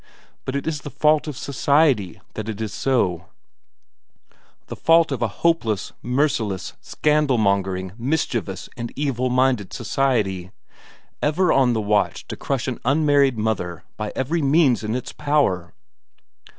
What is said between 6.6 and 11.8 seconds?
scandalmongering, mischievous, and evil minded society, ever on